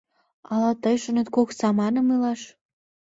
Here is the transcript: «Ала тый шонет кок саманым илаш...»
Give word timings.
«Ала 0.53 0.71
тый 0.83 0.95
шонет 1.03 1.27
кок 1.35 1.49
саманым 1.59 2.07
илаш...» 2.15 2.41